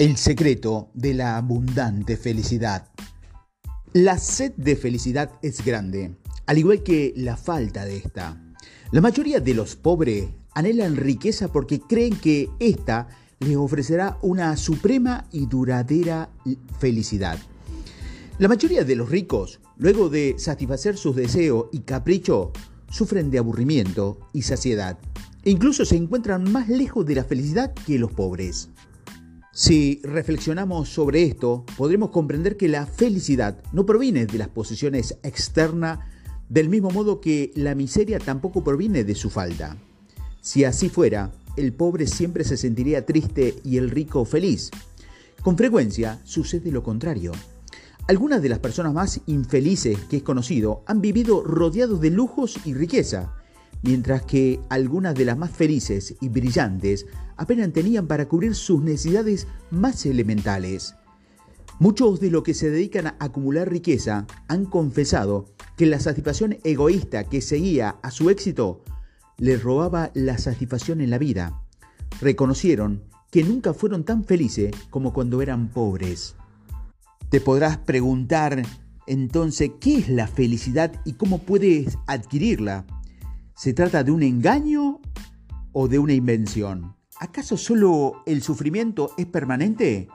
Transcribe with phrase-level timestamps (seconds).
[0.00, 2.88] El secreto de la abundante felicidad.
[3.92, 6.16] La sed de felicidad es grande,
[6.46, 8.42] al igual que la falta de esta.
[8.92, 13.08] La mayoría de los pobres anhelan riqueza porque creen que ésta
[13.40, 16.30] les ofrecerá una suprema y duradera
[16.78, 17.38] felicidad.
[18.38, 22.48] La mayoría de los ricos, luego de satisfacer sus deseos y caprichos,
[22.88, 24.98] sufren de aburrimiento y saciedad,
[25.44, 28.70] e incluso se encuentran más lejos de la felicidad que los pobres.
[29.60, 35.98] Si reflexionamos sobre esto, podremos comprender que la felicidad no proviene de las posesiones externas
[36.48, 39.76] del mismo modo que la miseria tampoco proviene de su falta.
[40.40, 44.70] Si así fuera, el pobre siempre se sentiría triste y el rico feliz.
[45.42, 47.32] Con frecuencia sucede lo contrario.
[48.08, 52.72] Algunas de las personas más infelices que he conocido han vivido rodeados de lujos y
[52.72, 53.34] riqueza,
[53.82, 57.06] mientras que algunas de las más felices y brillantes
[57.36, 60.94] apenas tenían para cubrir sus necesidades más elementales.
[61.78, 67.24] Muchos de los que se dedican a acumular riqueza han confesado que la satisfacción egoísta
[67.24, 68.84] que seguía a su éxito
[69.38, 71.62] les robaba la satisfacción en la vida.
[72.20, 76.36] Reconocieron que nunca fueron tan felices como cuando eran pobres.
[77.30, 78.62] Te podrás preguntar
[79.06, 82.84] entonces qué es la felicidad y cómo puedes adquirirla.
[83.60, 85.02] ¿Se trata de un engaño
[85.72, 86.96] o de una invención?
[87.20, 90.08] ¿Acaso solo el sufrimiento es permanente?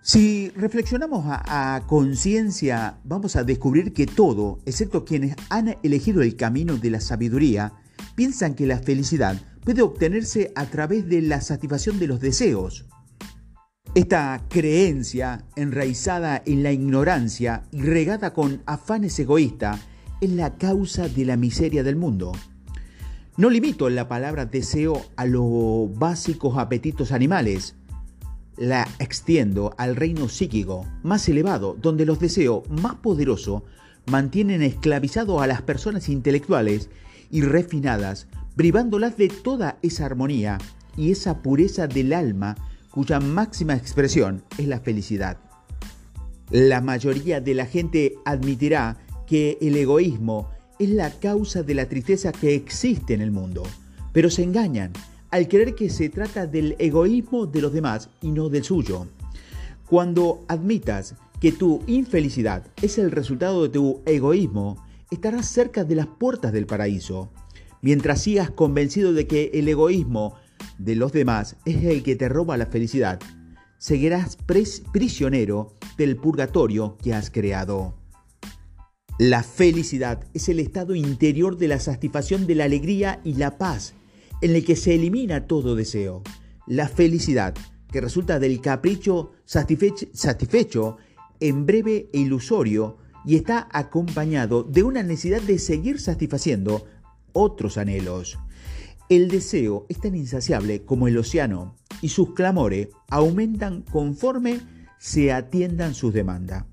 [0.00, 6.34] Si reflexionamos a, a conciencia, vamos a descubrir que todo, excepto quienes han elegido el
[6.34, 7.74] camino de la sabiduría,
[8.14, 12.86] piensan que la felicidad puede obtenerse a través de la satisfacción de los deseos.
[13.94, 19.78] Esta creencia, enraizada en la ignorancia y regada con afanes egoístas,
[20.20, 22.32] es la causa de la miseria del mundo.
[23.36, 27.76] No limito la palabra deseo a los básicos apetitos animales.
[28.56, 33.62] La extiendo al reino psíquico más elevado, donde los deseos más poderosos
[34.06, 36.90] mantienen esclavizado a las personas intelectuales
[37.30, 40.58] y refinadas, privándolas de toda esa armonía
[40.96, 42.56] y esa pureza del alma
[42.90, 45.38] cuya máxima expresión es la felicidad.
[46.50, 48.96] La mayoría de la gente admitirá
[49.28, 53.62] que el egoísmo es la causa de la tristeza que existe en el mundo,
[54.12, 54.92] pero se engañan
[55.30, 59.06] al creer que se trata del egoísmo de los demás y no del suyo.
[59.86, 66.06] Cuando admitas que tu infelicidad es el resultado de tu egoísmo, estarás cerca de las
[66.06, 67.30] puertas del paraíso.
[67.82, 70.34] Mientras sigas convencido de que el egoísmo
[70.78, 73.20] de los demás es el que te roba la felicidad,
[73.76, 74.38] seguirás
[74.92, 77.97] prisionero del purgatorio que has creado.
[79.18, 83.94] La felicidad es el estado interior de la satisfacción de la alegría y la paz,
[84.40, 86.22] en el que se elimina todo deseo.
[86.68, 87.52] La felicidad,
[87.90, 90.98] que resulta del capricho satisfecho,
[91.40, 96.84] en breve e ilusorio, y está acompañado de una necesidad de seguir satisfaciendo
[97.32, 98.38] otros anhelos.
[99.08, 104.60] El deseo es tan insaciable como el océano y sus clamores aumentan conforme
[104.98, 106.66] se atiendan sus demandas.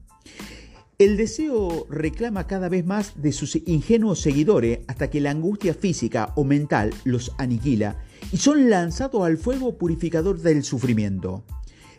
[0.97, 6.31] El deseo reclama cada vez más de sus ingenuos seguidores hasta que la angustia física
[6.37, 7.97] o mental los aniquila
[8.31, 11.43] y son lanzados al fuego purificador del sufrimiento.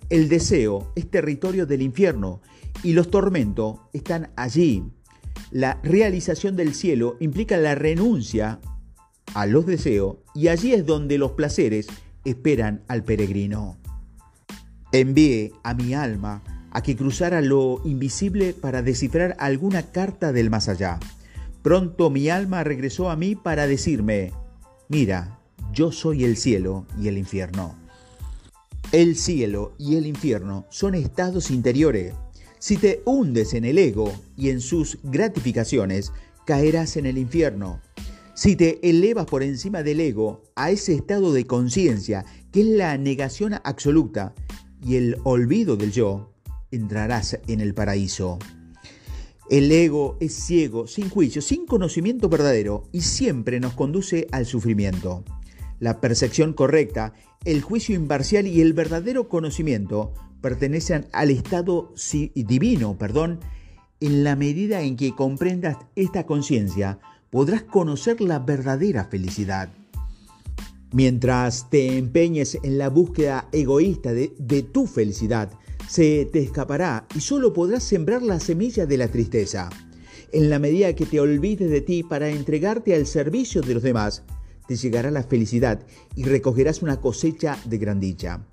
[0.09, 2.41] El deseo es territorio del infierno
[2.83, 4.83] y los tormentos están allí.
[5.51, 8.61] La realización del cielo implica la renuncia
[9.35, 11.87] a los deseos y allí es donde los placeres
[12.25, 13.77] esperan al peregrino.
[14.91, 16.43] Envié a mi alma
[16.77, 21.01] a que cruzara lo invisible para descifrar alguna carta del más allá.
[21.63, 24.35] Pronto mi alma regresó a mí para decirme,
[24.91, 25.41] mira,
[25.73, 27.75] yo soy el cielo y el infierno.
[28.93, 32.13] El cielo y el infierno son estados interiores.
[32.59, 36.13] Si te hundes en el ego y en sus gratificaciones,
[36.45, 37.81] caerás en el infierno.
[38.35, 42.99] Si te elevas por encima del ego a ese estado de conciencia que es la
[42.99, 44.35] negación absoluta
[44.85, 46.36] y el olvido del yo,
[46.71, 48.39] entrarás en el paraíso.
[49.49, 55.25] El ego es ciego, sin juicio, sin conocimiento verdadero y siempre nos conduce al sufrimiento.
[55.79, 57.13] La percepción correcta,
[57.45, 61.93] el juicio imparcial y el verdadero conocimiento pertenecen al estado
[62.35, 63.41] divino, perdón,
[64.01, 66.99] en la medida en que comprendas esta conciencia,
[67.31, 69.71] podrás conocer la verdadera felicidad.
[70.93, 75.51] Mientras te empeñes en la búsqueda egoísta de, de tu felicidad,
[75.89, 79.71] se te escapará y solo podrás sembrar la semilla de la tristeza.
[80.33, 84.25] En la medida que te olvides de ti para entregarte al servicio de los demás,
[84.67, 85.87] te llegará la felicidad
[86.17, 88.45] y recogerás una cosecha de gran dicha.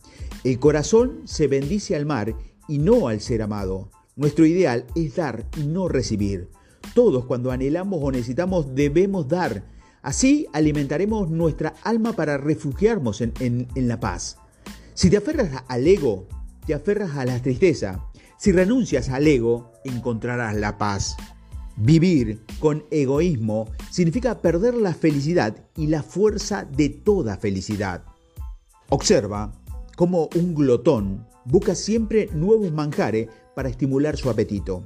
[0.43, 2.35] El corazón se bendice al mar
[2.67, 3.89] y no al ser amado.
[4.15, 6.49] Nuestro ideal es dar y no recibir.
[6.93, 9.65] Todos cuando anhelamos o necesitamos debemos dar.
[10.03, 14.37] Así alimentaremos nuestra alma para refugiarnos en, en la paz.
[14.93, 16.27] Si te aferras al ego,
[16.65, 18.09] te aferras a la tristeza.
[18.37, 21.15] Si renuncias al ego, encontrarás la paz.
[21.75, 28.03] Vivir con egoísmo significa perder la felicidad y la fuerza de toda felicidad.
[28.89, 29.53] Observa
[29.95, 34.83] cómo un glotón busca siempre nuevos manjares para estimular su apetito.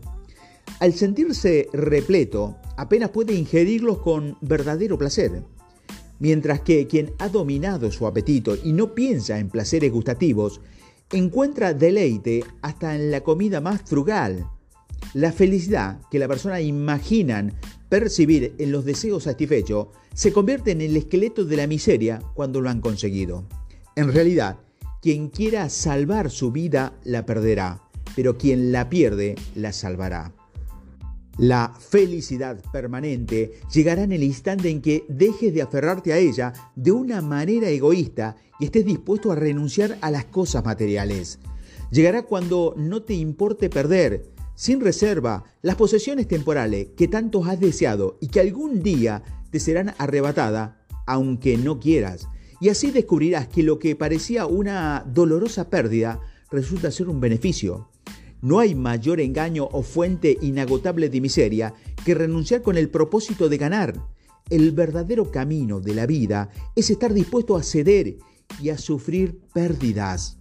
[0.79, 5.43] Al sentirse repleto, apenas puede ingerirlos con verdadero placer,
[6.19, 10.61] mientras que quien ha dominado su apetito y no piensa en placeres gustativos,
[11.11, 14.49] encuentra deleite hasta en la comida más frugal.
[15.13, 17.53] La felicidad que la persona imaginan
[17.89, 22.69] percibir en los deseos satisfechos se convierte en el esqueleto de la miseria cuando lo
[22.69, 23.45] han conseguido.
[23.95, 24.59] En realidad,
[25.01, 27.81] quien quiera salvar su vida la perderá,
[28.15, 30.33] pero quien la pierde la salvará.
[31.37, 36.91] La felicidad permanente llegará en el instante en que dejes de aferrarte a ella de
[36.91, 41.37] una manera egoísta y estés dispuesto a renunciar a las cosas materiales.
[41.91, 44.25] Llegará cuando no te importe perder,
[44.55, 49.93] sin reserva, las posesiones temporales que tanto has deseado y que algún día te serán
[49.99, 50.71] arrebatadas,
[51.05, 52.27] aunque no quieras.
[52.59, 56.19] Y así descubrirás que lo que parecía una dolorosa pérdida
[56.49, 57.89] resulta ser un beneficio.
[58.47, 61.73] No hay mayor engaño o fuente inagotable de miseria
[62.05, 64.01] que renunciar con el propósito de ganar.
[64.49, 68.19] El verdadero camino de la vida es estar dispuesto a ceder
[68.61, 70.37] y a sufrir pérdidas.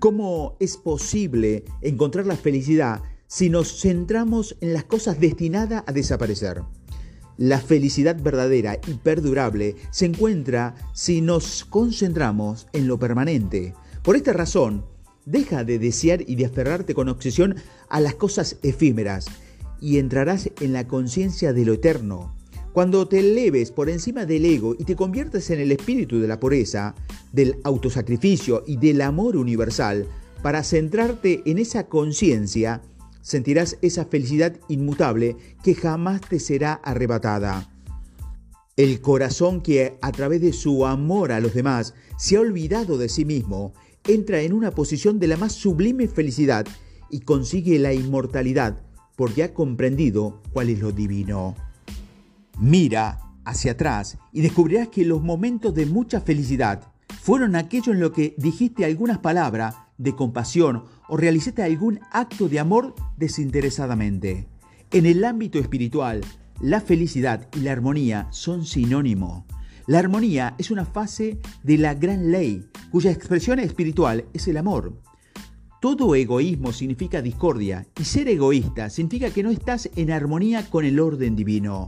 [0.00, 6.64] ¿Cómo es posible encontrar la felicidad si nos centramos en las cosas destinadas a desaparecer?
[7.36, 13.74] La felicidad verdadera y perdurable se encuentra si nos concentramos en lo permanente.
[14.02, 14.95] Por esta razón,
[15.26, 17.56] Deja de desear y de aferrarte con obsesión
[17.88, 19.26] a las cosas efímeras
[19.80, 22.34] y entrarás en la conciencia de lo eterno.
[22.72, 26.38] Cuando te eleves por encima del ego y te conviertes en el espíritu de la
[26.38, 26.94] pureza,
[27.32, 30.06] del autosacrificio y del amor universal,
[30.42, 32.82] para centrarte en esa conciencia,
[33.20, 37.68] sentirás esa felicidad inmutable que jamás te será arrebatada.
[38.76, 43.08] El corazón que a través de su amor a los demás se ha olvidado de
[43.08, 43.72] sí mismo
[44.08, 46.66] entra en una posición de la más sublime felicidad
[47.10, 48.82] y consigue la inmortalidad
[49.16, 51.54] porque ha comprendido cuál es lo divino.
[52.58, 58.12] Mira hacia atrás y descubrirás que los momentos de mucha felicidad fueron aquellos en los
[58.12, 64.46] que dijiste algunas palabras de compasión o realizaste algún acto de amor desinteresadamente.
[64.90, 66.20] En el ámbito espiritual,
[66.60, 69.44] la felicidad y la armonía son sinónimos.
[69.86, 75.00] La armonía es una fase de la gran ley cuya expresión espiritual es el amor.
[75.80, 80.98] Todo egoísmo significa discordia y ser egoísta significa que no estás en armonía con el
[80.98, 81.86] orden divino.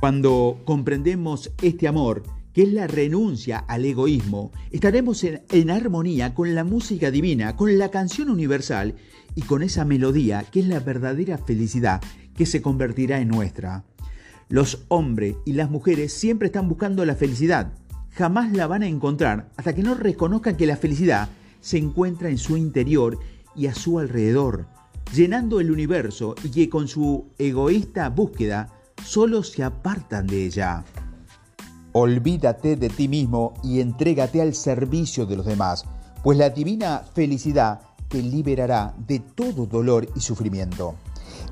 [0.00, 2.22] Cuando comprendemos este amor,
[2.54, 7.76] que es la renuncia al egoísmo, estaremos en, en, armonía con la música divina, con
[7.76, 8.94] la canción universal
[9.34, 12.00] y con esa melodía que es la verdadera felicidad
[12.34, 13.84] que se convertirá en nuestra.
[14.48, 17.72] Los hombres y las mujeres siempre están buscando la felicidad,
[18.12, 21.28] jamás la van a encontrar hasta que no reconozcan que la felicidad
[21.60, 23.18] se encuentra en su interior
[23.56, 24.68] y a su alrededor,
[25.12, 28.68] llenando el universo y que con su egoísta búsqueda
[29.04, 30.84] solo se apartan de ella.
[31.90, 35.84] Olvídate de ti mismo y entrégate al servicio de los demás,
[36.22, 40.94] pues la divina felicidad te liberará de todo dolor y sufrimiento.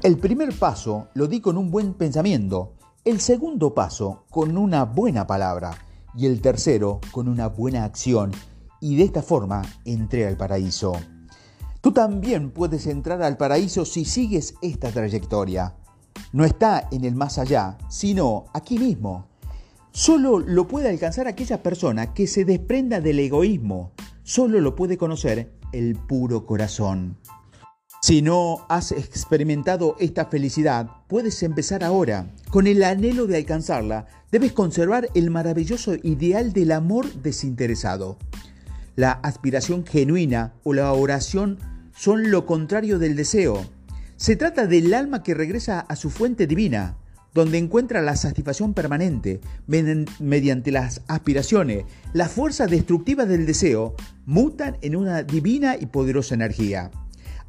[0.00, 5.26] El primer paso lo di con un buen pensamiento, el segundo paso con una buena
[5.26, 5.76] palabra
[6.16, 8.32] y el tercero con una buena acción
[8.80, 10.94] y de esta forma entré al paraíso.
[11.82, 15.74] Tú también puedes entrar al paraíso si sigues esta trayectoria.
[16.32, 19.28] No está en el más allá, sino aquí mismo.
[19.92, 23.92] Solo lo puede alcanzar aquella persona que se desprenda del egoísmo.
[24.22, 27.18] Solo lo puede conocer el puro corazón.
[28.06, 32.26] Si no has experimentado esta felicidad, puedes empezar ahora.
[32.50, 38.18] Con el anhelo de alcanzarla, debes conservar el maravilloso ideal del amor desinteresado.
[38.94, 41.58] La aspiración genuina o la oración
[41.96, 43.64] son lo contrario del deseo.
[44.16, 46.98] Se trata del alma que regresa a su fuente divina,
[47.32, 51.86] donde encuentra la satisfacción permanente mediante las aspiraciones.
[52.12, 53.94] Las fuerzas destructivas del deseo
[54.26, 56.90] mutan en una divina y poderosa energía.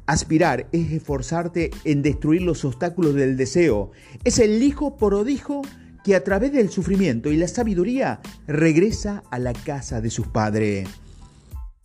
[0.06, 3.90] Aspirar es esforzarte en destruir los obstáculos del deseo.
[4.22, 5.62] Es el hijo prodijo
[6.04, 10.88] que a través del sufrimiento y la sabiduría regresa a la casa de sus padres.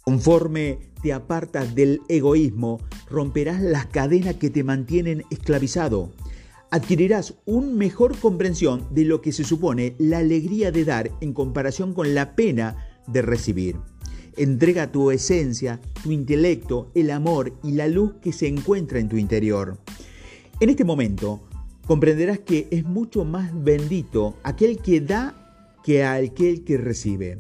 [0.04, 6.12] Conforme te apartas del egoísmo, romperás las cadenas que te mantienen esclavizado.
[6.70, 11.96] Adquirirás una mejor comprensión de lo que se supone la alegría de dar en comparación
[11.96, 13.78] con la pena de recibir.
[14.38, 19.18] Entrega tu esencia, tu intelecto, el amor y la luz que se encuentra en tu
[19.18, 19.78] interior.
[20.60, 21.42] En este momento
[21.86, 27.40] comprenderás que es mucho más bendito aquel que da que aquel que recibe.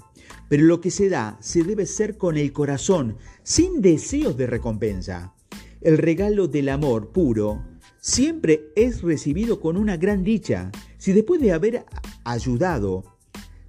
[0.50, 5.34] Pero lo que se da se debe ser con el corazón, sin deseos de recompensa.
[5.80, 7.64] El regalo del amor puro
[8.00, 10.72] siempre es recibido con una gran dicha.
[10.98, 11.86] Si después de haber
[12.24, 13.04] ayudado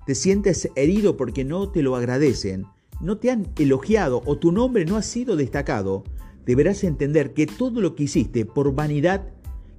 [0.07, 2.67] te sientes herido porque no te lo agradecen,
[3.03, 6.05] no te han elogiado o tu nombre no ha sido destacado,
[6.47, 9.29] deberás entender que todo lo que hiciste por vanidad,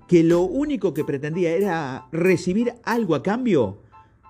[0.08, 3.82] que lo único que pretendía era recibir algo a cambio,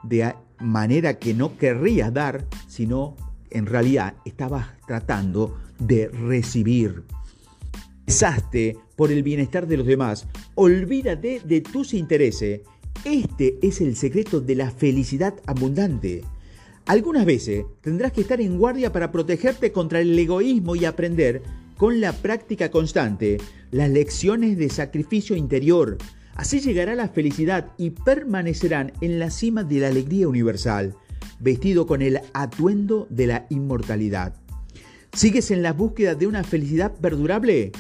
[0.04, 3.16] de manera que no querrías dar, sino
[3.50, 7.04] en realidad estabas tratando de recibir.
[8.06, 12.62] Pesaste por el bienestar de los demás, olvídate de tus intereses.
[13.06, 16.24] Este es el secreto de la felicidad abundante.
[16.86, 21.42] Algunas veces tendrás que estar en guardia para protegerte contra el egoísmo y aprender
[21.78, 23.38] con la práctica constante
[23.72, 25.98] las lecciones de sacrificio interior,
[26.36, 30.96] Así llegará la felicidad y permanecerán en la cima de la alegría universal,
[31.40, 34.36] vestido con el atuendo de la inmortalidad.
[35.14, 37.72] ¿Sigues en la búsqueda de una felicidad perdurable?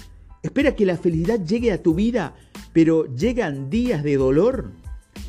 [0.43, 2.35] ¿Espera que la felicidad llegue a tu vida,
[2.73, 4.71] pero llegan días de dolor?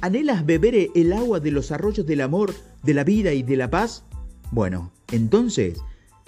[0.02, 2.52] ¿Anhelas beber el agua de los arroyos del amor,
[2.85, 4.05] de la vida y de la paz?
[4.50, 5.81] Bueno, entonces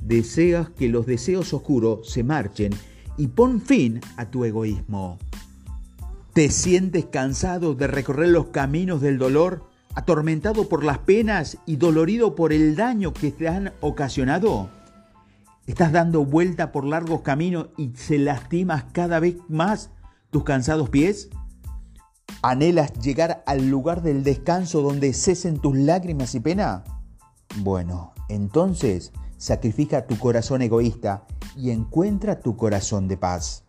[0.02, 2.72] deseas que los deseos oscuros se marchen
[3.16, 5.18] y pon fin a tu egoísmo.
[6.32, 12.34] ¿Te sientes cansado de recorrer los caminos del dolor, atormentado por las penas y dolorido
[12.34, 14.68] por el daño que te han ocasionado?
[15.66, 19.90] ¿Estás dando vuelta por largos caminos y se lastimas cada vez más
[20.30, 21.30] tus cansados pies?
[22.42, 26.84] ¿Anhelas llegar al lugar del descanso donde cesen tus lágrimas y pena?
[27.56, 33.65] Bueno, entonces sacrifica tu corazón egoísta y encuentra tu corazón de paz.